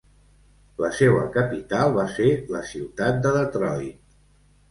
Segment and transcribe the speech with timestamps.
[0.83, 4.19] La seua capital va ser la ciutat de Detroit.